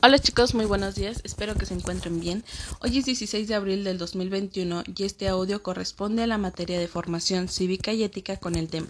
Hola 0.00 0.20
chicos, 0.20 0.54
muy 0.54 0.64
buenos 0.64 0.94
días, 0.94 1.20
espero 1.24 1.56
que 1.56 1.66
se 1.66 1.74
encuentren 1.74 2.20
bien. 2.20 2.44
Hoy 2.78 2.98
es 2.98 3.04
16 3.04 3.48
de 3.48 3.56
abril 3.56 3.82
del 3.82 3.98
2021 3.98 4.84
y 4.96 5.02
este 5.02 5.26
audio 5.26 5.60
corresponde 5.60 6.22
a 6.22 6.28
la 6.28 6.38
materia 6.38 6.78
de 6.78 6.86
formación 6.86 7.48
cívica 7.48 7.92
y 7.92 8.04
ética 8.04 8.36
con 8.36 8.54
el 8.54 8.68
tema 8.68 8.86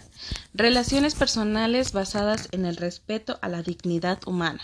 Relaciones 0.53 1.15
personales 1.15 1.93
basadas 1.93 2.47
en 2.51 2.67
el 2.67 2.75
respeto 2.75 3.39
a 3.41 3.49
la 3.49 3.63
dignidad 3.63 4.19
humana. 4.27 4.61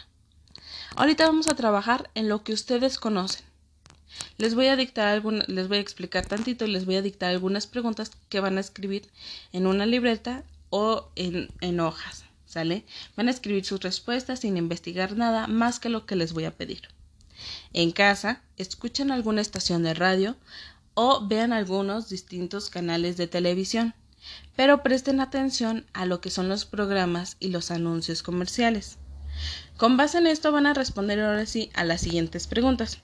Ahorita 0.95 1.25
vamos 1.25 1.47
a 1.47 1.55
trabajar 1.55 2.11
en 2.13 2.29
lo 2.29 2.43
que 2.43 2.53
ustedes 2.53 2.99
conocen. 2.99 3.43
Les 4.37 4.53
voy 4.53 4.67
a 4.67 4.75
dictar 4.75 5.23
les 5.47 5.67
voy 5.67 5.77
a 5.77 5.81
explicar 5.81 6.27
tantito 6.27 6.65
y 6.65 6.71
les 6.71 6.85
voy 6.85 6.97
a 6.97 7.01
dictar 7.01 7.31
algunas 7.31 7.65
preguntas 7.65 8.11
que 8.29 8.39
van 8.39 8.59
a 8.59 8.61
escribir 8.61 9.09
en 9.51 9.65
una 9.65 9.87
libreta 9.87 10.43
o 10.69 11.09
en, 11.15 11.49
en 11.61 11.79
hojas. 11.79 12.25
Van 12.55 13.27
a 13.27 13.31
escribir 13.31 13.65
sus 13.65 13.81
respuestas 13.81 14.39
sin 14.39 14.55
investigar 14.57 15.17
nada 15.17 15.47
más 15.47 15.79
que 15.79 15.89
lo 15.89 16.05
que 16.05 16.15
les 16.15 16.33
voy 16.33 16.45
a 16.45 16.55
pedir. 16.55 16.87
En 17.73 17.91
casa, 17.91 18.41
escuchen 18.57 19.11
alguna 19.11 19.41
estación 19.41 19.83
de 19.83 19.93
radio 19.93 20.37
o 20.93 21.27
vean 21.27 21.51
algunos 21.51 22.07
distintos 22.07 22.69
canales 22.69 23.17
de 23.17 23.27
televisión, 23.27 23.93
pero 24.55 24.83
presten 24.83 25.19
atención 25.19 25.85
a 25.93 26.05
lo 26.05 26.21
que 26.21 26.29
son 26.29 26.47
los 26.47 26.65
programas 26.65 27.35
y 27.41 27.49
los 27.49 27.71
anuncios 27.71 28.23
comerciales. 28.23 28.97
Con 29.75 29.97
base 29.97 30.19
en 30.19 30.27
esto 30.27 30.53
van 30.53 30.65
a 30.65 30.73
responder 30.73 31.19
ahora 31.19 31.45
sí 31.45 31.69
a 31.73 31.83
las 31.83 31.99
siguientes 31.99 32.47
preguntas. 32.47 32.99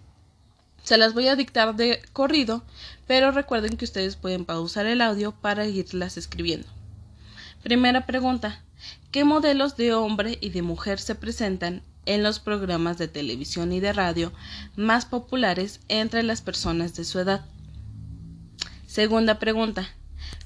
Se 0.83 0.97
las 0.97 1.13
voy 1.13 1.27
a 1.27 1.35
dictar 1.35 1.75
de 1.75 2.01
corrido, 2.13 2.63
pero 3.05 3.31
recuerden 3.31 3.75
que 3.75 3.85
ustedes 3.85 4.15
pueden 4.15 4.45
pausar 4.45 4.85
el 4.85 5.01
audio 5.01 5.33
para 5.33 5.67
irlas 5.67 6.17
escribiendo. 6.17 6.67
Primera 7.63 8.07
pregunta. 8.07 8.59
¿Qué 9.11 9.23
modelos 9.23 9.77
de 9.77 9.93
hombre 9.93 10.39
y 10.41 10.49
de 10.49 10.63
mujer 10.63 10.99
se 10.99 11.13
presentan 11.13 11.83
en 12.05 12.23
los 12.23 12.39
programas 12.39 12.97
de 12.97 13.07
televisión 13.07 13.71
y 13.71 13.79
de 13.79 13.93
radio 13.93 14.33
más 14.75 15.05
populares 15.05 15.79
entre 15.87 16.23
las 16.23 16.41
personas 16.41 16.95
de 16.95 17.05
su 17.05 17.19
edad? 17.19 17.45
Segunda 18.87 19.37
pregunta. 19.37 19.87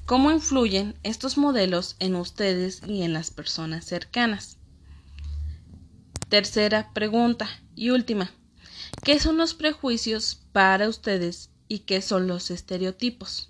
¿Cómo 0.06 0.30
influyen 0.30 0.96
estos 1.04 1.38
modelos 1.38 1.96
en 2.00 2.16
ustedes 2.16 2.82
y 2.86 3.04
en 3.04 3.14
las 3.14 3.32
personas 3.32 3.86
cercanas? 3.86 4.58
Tercera 6.28 6.92
pregunta 6.94 7.48
y 7.76 7.92
última. 7.92 8.30
¿Qué 9.04 9.22
son 9.22 9.38
los 9.38 9.54
prejuicios 9.54 10.42
para 10.52 10.90
ustedes 10.90 11.50
y 11.70 11.80
qué 11.80 12.02
son 12.02 12.28
los 12.28 12.52
estereotipos? 12.52 13.48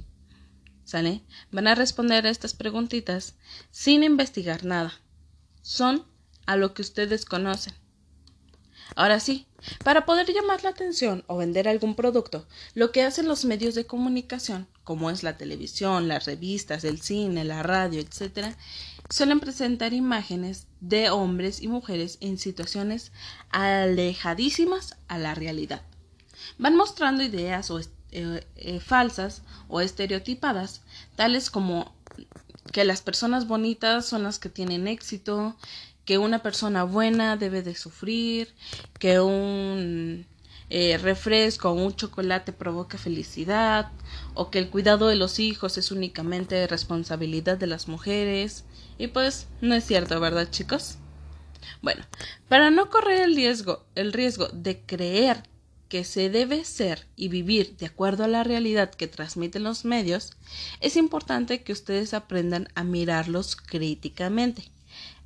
¿Sale? 0.86 1.24
Van 1.52 1.68
a 1.68 1.76
responder 1.76 2.26
a 2.26 2.30
estas 2.30 2.54
preguntitas 2.54 3.36
sin 3.72 4.04
investigar 4.04 4.64
nada. 4.64 4.94
Son 5.62 6.06
a 6.46 6.56
lo 6.56 6.74
que 6.74 6.84
ustedes 6.84 7.26
conocen. 7.26 7.74
Ahora 8.96 9.20
sí, 9.20 9.48
para 9.84 10.06
poder 10.06 10.32
llamar 10.32 10.64
la 10.64 10.70
atención 10.70 11.24
o 11.26 11.38
vender 11.38 11.68
algún 11.68 11.96
producto, 11.96 12.48
lo 12.76 12.92
que 12.92 13.02
hacen 13.02 13.28
los 13.28 13.46
medios 13.46 13.74
de 13.74 13.88
comunicación, 13.88 14.68
como 14.84 15.10
es 15.10 15.24
la 15.24 15.38
televisión, 15.38 16.08
las 16.08 16.26
revistas, 16.26 16.84
el 16.84 17.02
cine, 17.02 17.44
la 17.44 17.64
radio, 17.64 18.00
etc., 18.00 18.56
suelen 19.10 19.40
presentar 19.40 19.94
imágenes 19.94 20.68
de 20.82 21.10
hombres 21.10 21.62
y 21.62 21.68
mujeres 21.68 22.20
en 22.22 22.38
situaciones 22.38 23.12
alejadísimas 23.50 24.98
a 25.08 25.18
la 25.18 25.34
realidad. 25.34 25.82
Van 26.60 26.76
mostrando 26.76 27.24
ideas 27.24 27.72
o 27.72 27.80
eh, 28.12 28.46
eh, 28.56 28.80
falsas 28.80 29.42
o 29.68 29.82
estereotipadas, 29.82 30.82
tales 31.16 31.50
como 31.50 31.94
que 32.72 32.86
las 32.86 33.02
personas 33.02 33.48
bonitas 33.48 34.06
son 34.06 34.24
las 34.24 34.40
que 34.40 34.50
tienen 34.50 34.88
éxito, 34.88 35.56
que 36.06 36.18
una 36.18 36.40
persona 36.40 36.84
buena 36.84 37.36
debe 37.36 37.62
de 37.62 37.76
sufrir, 37.76 38.54
que 39.00 39.20
un 39.20 40.26
eh, 40.70 40.98
refresco 40.98 41.70
o 41.70 41.74
un 41.74 41.96
chocolate 41.96 42.54
provoca 42.54 42.98
felicidad, 42.98 43.92
o 44.34 44.50
que 44.52 44.60
el 44.60 44.70
cuidado 44.70 45.08
de 45.08 45.16
los 45.16 45.40
hijos 45.40 45.78
es 45.78 45.92
únicamente 45.92 46.68
responsabilidad 46.68 47.58
de 47.58 47.68
las 47.68 47.88
mujeres. 47.88 48.66
Y 48.98 49.08
pues 49.08 49.48
no 49.62 49.76
es 49.76 49.86
cierto, 49.86 50.20
¿verdad, 50.20 50.50
chicos? 50.50 50.98
Bueno, 51.82 52.04
para 52.50 52.70
no 52.72 52.90
correr 52.90 53.22
el 53.22 53.36
riesgo, 53.36 53.86
el 53.96 54.14
riesgo 54.14 54.48
de 54.50 54.82
creer 54.82 55.44
que 55.96 56.04
se 56.04 56.30
debe 56.30 56.66
ser 56.66 57.08
y 57.16 57.30
vivir 57.30 57.78
de 57.78 57.86
acuerdo 57.86 58.26
a 58.26 58.28
la 58.28 58.44
realidad 58.44 58.94
que 58.94 59.08
transmiten 59.08 59.64
los 59.64 59.86
medios, 59.86 60.34
es 60.82 60.98
importante 60.98 61.64
que 61.64 61.72
ustedes 61.72 62.14
aprendan 62.14 62.68
a 62.76 62.84
mirarlos 62.84 63.56
críticamente 63.56 64.70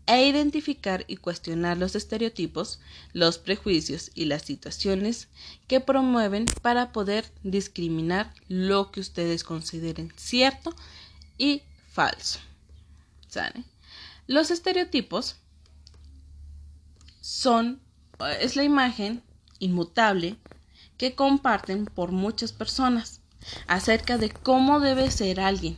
e 0.06 0.28
identificar 0.28 1.06
y 1.08 1.16
cuestionar 1.16 1.80
los 1.80 1.96
estereotipos, 1.96 2.80
los 3.14 3.40
prejuicios 3.40 4.12
y 4.14 4.26
las 4.26 4.44
situaciones 4.44 5.28
que 5.68 5.80
promueven 5.80 6.46
para 6.62 6.92
poder 6.92 7.26
discriminar 7.42 8.32
lo 8.48 8.92
que 8.92 9.00
ustedes 9.00 9.44
consideren 9.44 10.14
cierto 10.18 10.76
y 11.40 11.64
falso. 11.92 12.38
Los 14.28 14.52
estereotipos 14.52 15.38
son 17.22 17.82
es 18.40 18.56
la 18.56 18.64
imagen 18.64 19.24
inmutable 19.60 20.38
que 21.00 21.16
comparten 21.16 21.86
por 21.86 22.12
muchas 22.12 22.52
personas 22.52 23.22
acerca 23.66 24.20
de 24.20 24.30
cómo 24.30 24.80
debe 24.80 25.10
ser 25.10 25.40
alguien 25.40 25.76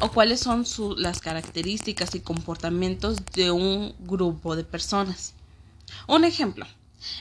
o 0.00 0.10
cuáles 0.10 0.40
son 0.40 0.64
las 0.96 1.20
características 1.20 2.14
y 2.14 2.20
comportamientos 2.20 3.18
de 3.34 3.50
un 3.50 3.94
grupo 3.98 4.56
de 4.56 4.64
personas. 4.64 5.34
Un 6.08 6.24
ejemplo 6.24 6.66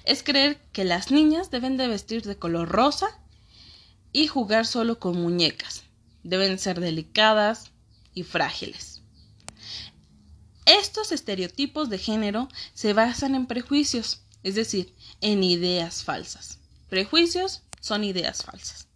es 0.06 0.24
creer 0.24 0.62
que 0.72 0.86
las 0.86 1.12
niñas 1.12 1.52
deben 1.52 1.76
de 1.76 1.88
vestir 1.88 2.22
de 2.22 2.38
color 2.38 2.70
rosa 2.70 3.08
y 4.14 4.28
jugar 4.28 4.66
solo 4.66 5.00
con 5.00 5.22
muñecas. 5.22 5.84
Deben 6.24 6.58
ser 6.60 6.80
delicadas 6.80 7.72
y 8.14 8.24
frágiles. 8.24 9.02
Estos 10.66 11.12
estereotipos 11.12 11.90
de 11.90 11.98
género 11.98 12.48
se 12.74 12.94
basan 12.94 13.36
en 13.36 13.48
prejuicios 13.48 14.24
es 14.44 14.56
decir, 14.56 14.94
en 15.22 15.44
ideas 15.44 16.04
falsas. 16.04 16.60
Prejuicios 16.94 17.64
son 17.80 18.04
ideas 18.04 18.44
falsas. 18.44 18.88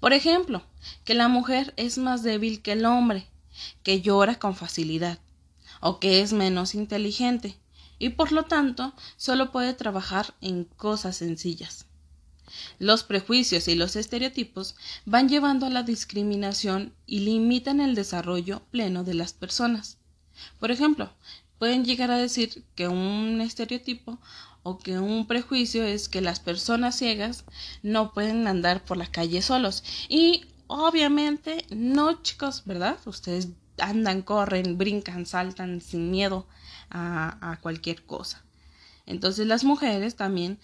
Por 0.00 0.12
ejemplo, 0.12 0.62
que 1.02 1.14
la 1.14 1.28
mujer 1.28 1.72
es 1.78 1.96
más 1.96 2.22
débil 2.22 2.60
que 2.60 2.72
el 2.72 2.84
hombre, 2.84 3.26
que 3.82 4.02
llora 4.02 4.38
con 4.38 4.54
facilidad, 4.54 5.18
o 5.80 5.98
que 5.98 6.20
es 6.20 6.34
menos 6.34 6.74
inteligente, 6.74 7.56
y 7.98 8.10
por 8.10 8.32
lo 8.32 8.44
tanto 8.44 8.92
solo 9.16 9.50
puede 9.50 9.72
trabajar 9.72 10.34
en 10.42 10.64
cosas 10.64 11.16
sencillas. 11.16 11.86
Los 12.78 13.02
prejuicios 13.02 13.66
y 13.66 13.74
los 13.74 13.96
estereotipos 13.96 14.74
van 15.06 15.30
llevando 15.30 15.64
a 15.64 15.70
la 15.70 15.84
discriminación 15.84 16.92
y 17.06 17.20
limitan 17.20 17.80
el 17.80 17.94
desarrollo 17.94 18.60
pleno 18.70 19.04
de 19.04 19.14
las 19.14 19.32
personas. 19.32 19.96
Por 20.60 20.70
ejemplo, 20.70 21.14
pueden 21.58 21.86
llegar 21.86 22.10
a 22.10 22.18
decir 22.18 22.62
que 22.74 22.88
un 22.88 23.40
estereotipo 23.40 24.18
o 24.62 24.78
que 24.78 24.98
un 24.98 25.26
prejuicio 25.26 25.84
es 25.84 26.08
que 26.08 26.20
las 26.20 26.40
personas 26.40 26.96
ciegas 26.96 27.44
no 27.82 28.12
pueden 28.12 28.46
andar 28.46 28.84
por 28.84 28.96
la 28.96 29.06
calle 29.06 29.42
solos. 29.42 29.82
Y 30.08 30.46
obviamente 30.66 31.64
no, 31.70 32.22
chicos, 32.22 32.62
¿verdad? 32.64 32.98
Ustedes 33.06 33.48
andan, 33.78 34.22
corren, 34.22 34.78
brincan, 34.78 35.26
saltan 35.26 35.80
sin 35.80 36.10
miedo 36.10 36.46
a, 36.90 37.52
a 37.52 37.60
cualquier 37.60 38.04
cosa. 38.04 38.44
Entonces 39.06 39.46
las 39.46 39.64
mujeres 39.64 40.14
también, 40.14 40.58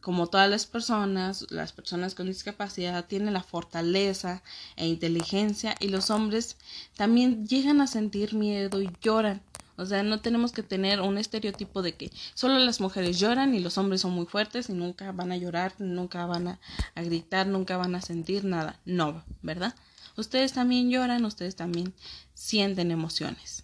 como 0.00 0.26
todas 0.26 0.50
las 0.50 0.66
personas, 0.66 1.46
las 1.50 1.72
personas 1.72 2.14
con 2.14 2.26
discapacidad 2.26 3.06
tienen 3.06 3.32
la 3.32 3.42
fortaleza 3.42 4.42
e 4.76 4.86
inteligencia 4.86 5.74
y 5.80 5.88
los 5.88 6.10
hombres 6.10 6.56
también 6.96 7.46
llegan 7.46 7.80
a 7.80 7.86
sentir 7.86 8.34
miedo 8.34 8.82
y 8.82 8.90
lloran 9.00 9.42
o 9.78 9.86
sea, 9.86 10.02
no 10.02 10.20
tenemos 10.20 10.50
que 10.50 10.64
tener 10.64 11.00
un 11.00 11.18
estereotipo 11.18 11.82
de 11.82 11.94
que 11.94 12.10
solo 12.34 12.58
las 12.58 12.80
mujeres 12.80 13.20
lloran 13.20 13.54
y 13.54 13.60
los 13.60 13.78
hombres 13.78 14.00
son 14.00 14.10
muy 14.10 14.26
fuertes 14.26 14.68
y 14.68 14.72
nunca 14.72 15.12
van 15.12 15.30
a 15.30 15.36
llorar, 15.36 15.72
nunca 15.78 16.26
van 16.26 16.48
a, 16.48 16.60
gritar, 16.96 17.46
nunca 17.46 17.76
van 17.76 17.94
a 17.94 18.02
sentir 18.02 18.44
nada. 18.44 18.80
No, 18.84 19.24
¿verdad? 19.40 19.76
Ustedes 20.16 20.52
también 20.52 20.90
lloran, 20.90 21.24
ustedes 21.24 21.54
también 21.54 21.94
sienten 22.34 22.90
emociones. 22.90 23.62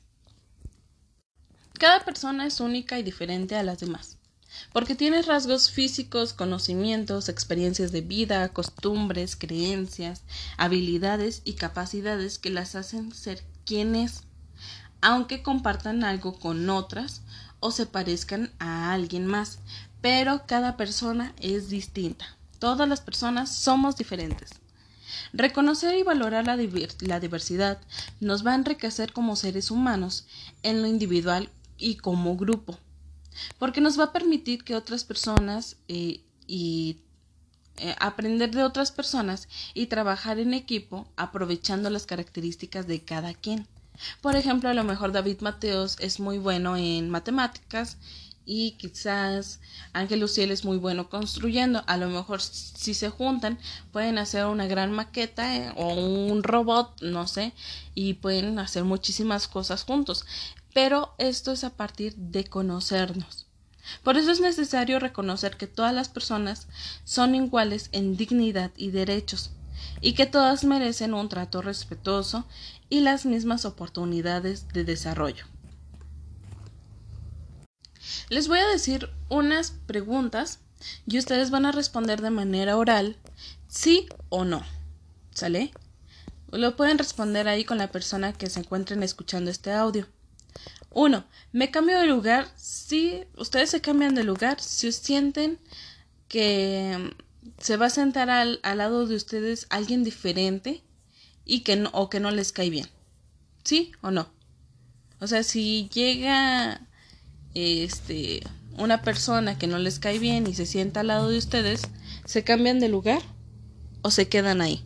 Cada 1.73 2.05
persona 2.05 2.47
es 2.47 2.61
única 2.61 2.97
y 3.00 3.03
diferente 3.03 3.56
a 3.56 3.65
las 3.65 3.81
demás, 3.81 4.17
porque 4.73 4.94
tiene 4.94 5.21
rasgos 5.23 5.73
físicos, 5.73 6.33
conocimientos, 6.33 7.29
experiencias 7.29 7.91
de 7.91 8.03
vida, 8.03 8.49
costumbres, 8.50 9.35
creencias, 9.35 10.23
habilidades 10.59 11.43
y 11.44 11.55
capacidades 11.55 12.38
que 12.38 12.50
las 12.50 12.77
hacen 12.77 13.12
ser 13.12 13.43
quienes 13.67 14.23
aunque 15.05 15.43
compartan 15.43 16.03
algo 16.03 16.39
con 16.39 16.71
otras 16.71 17.21
o 17.61 17.71
se 17.71 17.85
parezcan 17.85 18.51
a 18.59 18.91
alguien 18.95 19.27
más, 19.27 19.59
pero 20.01 20.47
cada 20.47 20.79
persona 20.79 21.35
es 21.41 21.69
distinta. 21.69 22.25
Todas 22.59 22.89
las 22.89 23.03
personas 23.03 23.55
somos 23.55 23.97
diferentes. 23.97 24.53
Reconocer 25.35 25.95
y 25.95 26.05
valorar 26.05 26.47
la, 26.47 26.56
diversidad 26.56 27.79
nos 28.21 28.47
va 28.47 28.53
a 28.53 28.55
enriquecer 28.55 29.12
como 29.12 29.37
seres 29.37 29.71
humanos 29.71 30.27
en 30.62 30.81
lo 30.81 30.89
individual 30.89 31.50
y 31.77 31.97
como 31.97 32.37
grupo. 32.37 32.79
porque 33.59 33.83
nos 33.83 33.99
va 33.99 34.05
a 34.05 34.12
permitir 34.12 34.65
que 34.65 34.75
otras 34.75 35.05
personas 35.05 35.77
eh, 35.89 36.23
y 36.47 37.00
eh, 37.77 37.95
aprender 37.99 38.53
de 38.53 38.62
otras 38.62 38.91
personas 38.91 39.49
y 39.75 39.87
trabajar 39.87 40.39
en 40.39 40.55
equipo 40.55 41.07
aprovechando 41.17 41.91
las 41.91 42.07
características 42.07 42.87
de 42.87 43.03
cada 43.03 43.35
quien. 43.35 43.67
Por 44.20 44.37
ejemplo, 44.37 44.69
a 44.69 44.75
lo 44.75 44.85
mejor 44.85 45.12
David 45.12 45.41
Mateos 45.41 45.96
es 46.00 46.20
muy 46.20 46.38
bueno 46.38 46.76
en 46.76 47.11
matemáticas 47.11 47.96
y 48.46 48.73
quizás 48.73 49.61
Ángel 49.93 50.20
Luciel 50.20 50.50
es 50.50 50.64
muy 50.64 50.76
bueno 50.76 51.08
construyendo. 51.08 51.82
A 51.87 51.96
lo 51.96 52.08
mejor 52.08 52.41
si 52.41 52.94
se 52.94 53.08
juntan 53.08 53.58
pueden 53.93 54.19
hacer 54.19 54.46
una 54.46 54.67
gran 54.67 54.93
maqueta 54.93 55.56
eh, 55.56 55.73
o 55.76 55.94
un 55.94 56.43
robot, 56.43 57.00
no 57.02 57.26
sé, 57.26 57.52
y 57.94 58.14
pueden 58.14 58.58
hacer 58.58 58.85
muchísimas 58.85 59.49
cosas 59.49 59.85
juntos. 59.85 60.26
Pero 60.73 61.14
esto 61.19 61.52
es 61.52 61.64
a 61.64 61.76
partir 61.76 62.14
de 62.17 62.44
conocernos. 62.44 63.47
Por 64.02 64.17
eso 64.17 64.31
es 64.31 64.40
necesario 64.40 64.99
reconocer 64.99 65.56
que 65.56 65.67
todas 65.67 65.94
las 65.94 66.08
personas 66.08 66.69
son 67.05 67.35
iguales 67.35 67.90
en 67.93 68.17
dignidad 68.17 68.70
y 68.76 68.90
derechos, 68.90 69.50
y 70.01 70.15
que 70.15 70.27
todas 70.27 70.65
merecen 70.65 71.15
un 71.15 71.29
trato 71.29 71.63
respetuoso 71.63 72.47
y 72.89 73.01
las 73.01 73.27
mismas 73.27 73.65
oportunidades 73.65 74.69
de 74.69 74.85
desarrollo. 74.85 75.47
Les 78.29 78.49
voy 78.49 78.59
a 78.59 78.69
decir 78.69 79.11
unas 79.29 79.73
preguntas 79.87 80.61
y 81.07 81.19
ustedes 81.19 81.51
van 81.51 81.67
a 81.67 81.73
responder 81.73 82.21
de 82.21 82.31
manera 82.31 82.77
oral 82.77 83.17
sí 83.69 84.07
o 84.29 84.45
no. 84.45 84.63
¿Sale? 85.35 85.73
Lo 86.51 86.77
pueden 86.77 86.99
responder 86.99 87.49
ahí 87.49 87.65
con 87.65 87.79
la 87.79 87.91
persona 87.91 88.33
que 88.33 88.49
se 88.49 88.61
encuentren 88.61 89.03
escuchando 89.03 89.51
este 89.51 89.73
audio. 89.73 90.07
Uno, 90.91 91.25
me 91.53 91.73
cambio 91.73 91.99
de 91.99 92.07
lugar 92.07 92.47
si 92.57 93.25
ustedes 93.37 93.71
se 93.71 93.81
cambian 93.81 94.15
de 94.15 94.23
lugar, 94.23 94.61
si 94.61 94.93
sienten 94.93 95.59
que 96.29 97.13
se 97.64 97.78
va 97.78 97.87
a 97.87 97.90
sentar 97.90 98.28
al, 98.28 98.61
al 98.62 98.76
lado 98.76 99.06
de 99.06 99.16
ustedes 99.16 99.66
alguien 99.70 100.05
diferente 100.05 100.84
y 101.46 101.61
que 101.61 101.76
no, 101.76 101.88
o 101.94 102.11
que 102.11 102.20
no 102.20 102.31
les 102.31 102.52
cae 102.52 102.69
bien. 102.69 102.87
¿Sí 103.62 103.93
o 104.02 104.11
no? 104.11 104.28
O 105.19 105.26
sea, 105.26 105.43
si 105.43 105.88
llega 105.88 106.87
este 107.55 108.43
una 108.76 109.00
persona 109.00 109.56
que 109.56 109.66
no 109.66 109.78
les 109.78 109.99
cae 109.99 110.19
bien 110.19 110.46
y 110.46 110.52
se 110.52 110.66
sienta 110.66 111.00
al 111.00 111.06
lado 111.06 111.31
de 111.31 111.38
ustedes, 111.38 111.81
¿se 112.26 112.44
cambian 112.44 112.81
de 112.81 112.90
lugar 112.90 113.22
o 114.02 114.11
se 114.11 114.28
quedan 114.28 114.61
ahí? 114.61 114.84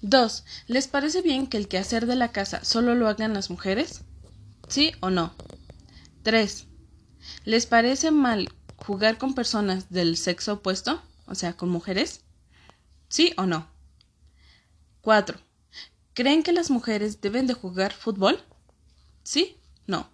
2. 0.00 0.44
¿Les 0.66 0.88
parece 0.88 1.20
bien 1.20 1.46
que 1.46 1.58
el 1.58 1.68
quehacer 1.68 2.06
de 2.06 2.16
la 2.16 2.32
casa 2.32 2.64
solo 2.64 2.94
lo 2.94 3.06
hagan 3.06 3.34
las 3.34 3.50
mujeres? 3.50 4.00
¿Sí 4.66 4.92
o 5.00 5.10
no? 5.10 5.34
3. 6.22 6.68
¿Les 7.44 7.66
parece 7.66 8.12
mal 8.12 8.48
jugar 8.86 9.18
con 9.18 9.34
personas 9.34 9.90
del 9.90 10.16
sexo 10.16 10.54
opuesto? 10.54 11.02
O 11.26 11.34
sea, 11.34 11.56
con 11.56 11.68
mujeres. 11.68 12.22
¿Sí 13.08 13.32
o 13.36 13.46
no? 13.46 13.68
4. 15.02 15.38
¿Creen 16.14 16.42
que 16.42 16.52
las 16.52 16.70
mujeres 16.70 17.20
deben 17.20 17.46
de 17.46 17.54
jugar 17.54 17.92
fútbol? 17.92 18.42
¿Sí? 19.22 19.56
No. 19.86 20.08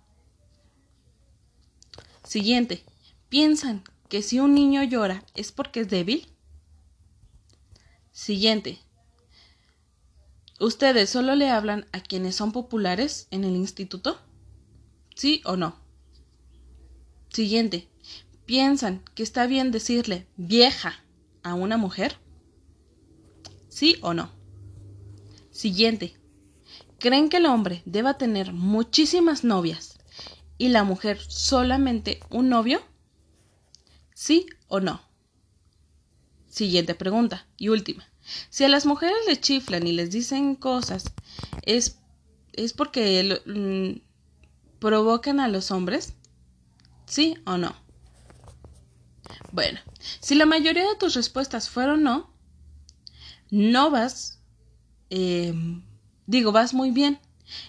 Siguiente. 2.24 2.84
¿Piensan 3.28 3.84
que 4.08 4.22
si 4.22 4.40
un 4.40 4.54
niño 4.54 4.82
llora 4.84 5.24
es 5.34 5.52
porque 5.52 5.80
es 5.80 5.88
débil? 5.88 6.28
Siguiente. 8.12 8.78
¿Ustedes 10.60 11.10
solo 11.10 11.36
le 11.36 11.50
hablan 11.50 11.86
a 11.92 12.00
quienes 12.00 12.34
son 12.34 12.52
populares 12.52 13.28
en 13.30 13.44
el 13.44 13.54
instituto? 13.54 14.18
¿Sí 15.14 15.40
o 15.44 15.56
no? 15.56 15.76
Siguiente. 17.30 17.88
¿Piensan 18.48 19.02
que 19.14 19.22
está 19.22 19.46
bien 19.46 19.72
decirle 19.72 20.26
vieja 20.38 21.04
a 21.42 21.52
una 21.52 21.76
mujer? 21.76 22.16
¿Sí 23.68 23.98
o 24.00 24.14
no? 24.14 24.30
Siguiente. 25.50 26.16
¿Creen 26.98 27.28
que 27.28 27.36
el 27.36 27.44
hombre 27.44 27.82
deba 27.84 28.16
tener 28.16 28.54
muchísimas 28.54 29.44
novias 29.44 29.98
y 30.56 30.70
la 30.70 30.82
mujer 30.82 31.20
solamente 31.20 32.20
un 32.30 32.48
novio? 32.48 32.80
¿Sí 34.14 34.46
o 34.66 34.80
no? 34.80 35.02
Siguiente 36.48 36.94
pregunta 36.94 37.46
y 37.58 37.68
última. 37.68 38.08
Si 38.48 38.64
a 38.64 38.70
las 38.70 38.86
mujeres 38.86 39.18
les 39.26 39.42
chiflan 39.42 39.86
y 39.86 39.92
les 39.92 40.10
dicen 40.10 40.54
cosas, 40.54 41.12
¿es, 41.66 41.98
es 42.54 42.72
porque 42.72 43.42
mm, 43.44 44.78
provocan 44.78 45.38
a 45.38 45.48
los 45.48 45.70
hombres? 45.70 46.14
¿Sí 47.04 47.36
o 47.44 47.58
no? 47.58 47.87
Bueno, 49.50 49.80
si 50.20 50.34
la 50.34 50.46
mayoría 50.46 50.86
de 50.86 50.96
tus 50.96 51.14
respuestas 51.14 51.68
fueron 51.68 52.02
no, 52.02 52.30
no 53.50 53.90
vas 53.90 54.38
Em, 55.10 55.82
digo, 56.26 56.52
vas 56.52 56.74
muy 56.74 56.90
bien. 56.90 57.18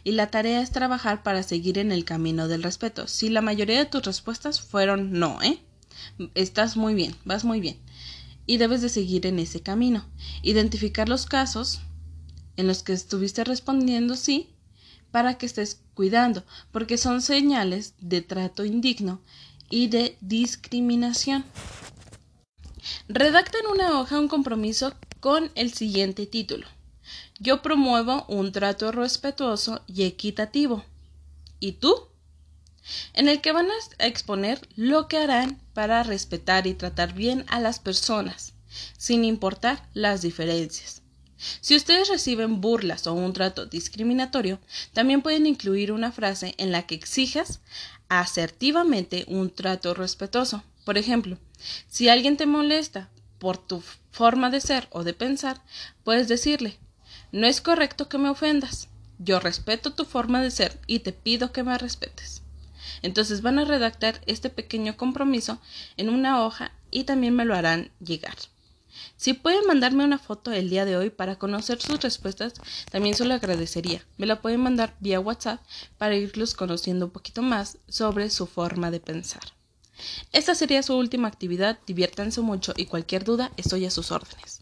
Y 0.03 0.11
la 0.11 0.29
tarea 0.29 0.61
es 0.61 0.71
trabajar 0.71 1.23
para 1.23 1.43
seguir 1.43 1.77
en 1.77 1.91
el 1.91 2.03
camino 2.03 2.47
del 2.47 2.63
respeto. 2.63 3.07
Si 3.07 3.29
la 3.29 3.41
mayoría 3.41 3.79
de 3.79 3.85
tus 3.85 4.03
respuestas 4.03 4.59
fueron 4.61 5.13
no, 5.13 5.41
¿eh? 5.41 5.61
Estás 6.35 6.75
muy 6.75 6.93
bien, 6.95 7.15
vas 7.23 7.45
muy 7.45 7.61
bien. 7.61 7.77
Y 8.45 8.57
debes 8.57 8.81
de 8.81 8.89
seguir 8.89 9.25
en 9.25 9.39
ese 9.39 9.61
camino. 9.61 10.05
Identificar 10.41 11.07
los 11.07 11.25
casos 11.25 11.79
en 12.57 12.67
los 12.67 12.83
que 12.83 12.91
estuviste 12.91 13.45
respondiendo 13.45 14.15
sí 14.15 14.49
para 15.11 15.37
que 15.37 15.45
estés 15.45 15.81
cuidando, 15.93 16.43
porque 16.71 16.97
son 16.97 17.21
señales 17.21 17.93
de 17.99 18.21
trato 18.21 18.65
indigno 18.65 19.21
y 19.69 19.87
de 19.87 20.17
discriminación. 20.21 21.45
Redacta 23.07 23.57
en 23.59 23.67
una 23.67 23.99
hoja 23.99 24.19
un 24.19 24.27
compromiso 24.27 24.93
con 25.19 25.51
el 25.55 25.73
siguiente 25.73 26.25
título. 26.25 26.67
Yo 27.39 27.61
promuevo 27.61 28.25
un 28.27 28.51
trato 28.51 28.91
respetuoso 28.91 29.81
y 29.87 30.03
equitativo. 30.03 30.83
¿Y 31.59 31.73
tú? 31.73 31.95
En 33.13 33.27
el 33.27 33.41
que 33.41 33.51
van 33.51 33.67
a 33.67 34.05
exponer 34.05 34.67
lo 34.75 35.07
que 35.07 35.17
harán 35.17 35.59
para 35.73 36.03
respetar 36.03 36.67
y 36.67 36.73
tratar 36.73 37.13
bien 37.13 37.45
a 37.47 37.59
las 37.59 37.79
personas, 37.79 38.53
sin 38.97 39.23
importar 39.23 39.87
las 39.93 40.21
diferencias. 40.21 41.01
Si 41.61 41.75
ustedes 41.75 42.09
reciben 42.09 42.59
burlas 42.59 43.07
o 43.07 43.13
un 43.13 43.31
trato 43.31 43.65
discriminatorio, 43.65 44.59
también 44.91 45.21
pueden 45.21 45.45
incluir 45.45 45.91
una 45.91 46.11
frase 46.11 46.53
en 46.57 46.71
la 46.71 46.85
que 46.85 46.95
exijas 46.95 47.61
asertivamente 48.09 49.25
un 49.27 49.49
trato 49.49 49.93
respetuoso. 49.93 50.63
Por 50.83 50.97
ejemplo, 50.97 51.37
si 51.87 52.09
alguien 52.09 52.35
te 52.35 52.45
molesta 52.45 53.09
por 53.37 53.57
tu 53.57 53.81
forma 54.11 54.49
de 54.49 54.59
ser 54.59 54.87
o 54.91 55.03
de 55.03 55.13
pensar, 55.13 55.61
puedes 56.03 56.27
decirle 56.27 56.77
no 57.31 57.45
es 57.45 57.61
correcto 57.61 58.09
que 58.09 58.17
me 58.17 58.29
ofendas. 58.29 58.87
Yo 59.19 59.39
respeto 59.39 59.93
tu 59.93 60.05
forma 60.05 60.41
de 60.41 60.49
ser 60.49 60.79
y 60.87 60.99
te 60.99 61.11
pido 61.11 61.51
que 61.51 61.63
me 61.63 61.77
respetes. 61.77 62.41
Entonces 63.03 63.41
van 63.41 63.59
a 63.59 63.65
redactar 63.65 64.21
este 64.25 64.49
pequeño 64.49 64.97
compromiso 64.97 65.59
en 65.97 66.09
una 66.09 66.43
hoja 66.43 66.71
y 66.89 67.03
también 67.03 67.35
me 67.35 67.45
lo 67.45 67.53
harán 67.53 67.91
llegar. 67.99 68.35
Si 69.17 69.33
pueden 69.33 69.65
mandarme 69.67 70.03
una 70.03 70.19
foto 70.19 70.51
el 70.51 70.69
día 70.69 70.85
de 70.85 70.97
hoy 70.97 71.09
para 71.09 71.37
conocer 71.37 71.81
sus 71.81 71.99
respuestas, 72.01 72.53
también 72.91 73.15
se 73.15 73.25
lo 73.25 73.33
agradecería. 73.33 74.05
Me 74.17 74.25
la 74.25 74.41
pueden 74.41 74.61
mandar 74.61 74.95
vía 74.99 75.19
WhatsApp 75.19 75.61
para 75.97 76.15
irlos 76.15 76.53
conociendo 76.53 77.05
un 77.05 77.11
poquito 77.11 77.41
más 77.41 77.77
sobre 77.87 78.29
su 78.29 78.47
forma 78.47 78.91
de 78.91 78.99
pensar. 78.99 79.43
Esta 80.31 80.55
sería 80.55 80.83
su 80.83 80.95
última 80.95 81.27
actividad, 81.27 81.79
diviértanse 81.85 82.41
mucho 82.41 82.73
y 82.77 82.85
cualquier 82.85 83.23
duda 83.23 83.51
estoy 83.57 83.85
a 83.85 83.91
sus 83.91 84.11
órdenes. 84.11 84.61